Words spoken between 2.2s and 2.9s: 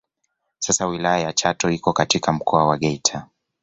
Mkoa wa